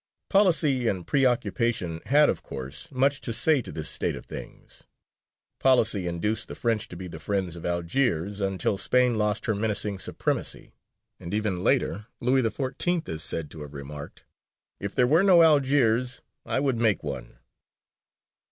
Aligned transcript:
Policy 0.29 0.87
and 0.87 1.05
pre 1.05 1.27
occupation 1.27 2.01
had 2.07 2.27
of 2.27 2.41
course 2.41 2.87
much 2.91 3.21
to 3.21 3.31
say 3.31 3.61
to 3.61 3.71
this 3.71 3.87
state 3.87 4.15
of 4.15 4.25
things. 4.25 4.87
Policy 5.59 6.07
induced 6.07 6.47
the 6.47 6.55
French 6.55 6.87
to 6.87 6.95
be 6.95 7.07
the 7.07 7.19
friends 7.19 7.55
of 7.55 7.67
Algiers 7.67 8.41
until 8.41 8.79
Spain 8.79 9.19
lost 9.19 9.45
her 9.45 9.53
menacing 9.53 9.99
supremacy; 9.99 10.73
and 11.19 11.35
even 11.35 11.63
later, 11.63 12.07
Louis 12.19 12.41
XIV. 12.41 13.07
is 13.09 13.21
said 13.21 13.51
to 13.51 13.61
have 13.61 13.75
remarked, 13.75 14.23
"If 14.79 14.95
there 14.95 15.05
were 15.05 15.21
no 15.21 15.43
Algiers, 15.43 16.21
I 16.47 16.59
would 16.59 16.77
make 16.77 17.03
one." 17.03 17.37